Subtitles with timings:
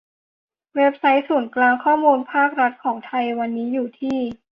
[0.75, 4.17] เว็บไซต์ศูนย์กลางข้อมูลภาครัฐของไทยวันนี้อยู่ที่